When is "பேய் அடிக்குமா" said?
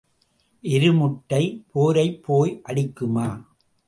2.21-3.27